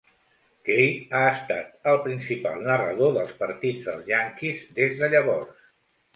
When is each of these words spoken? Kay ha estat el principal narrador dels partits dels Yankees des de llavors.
Kay 0.69 0.87
ha 1.17 1.19
estat 1.33 1.85
el 1.91 1.99
principal 2.07 2.65
narrador 2.69 3.15
dels 3.19 3.35
partits 3.43 3.87
dels 3.91 4.11
Yankees 4.15 4.67
des 4.81 4.99
de 5.05 5.13
llavors. 5.15 5.55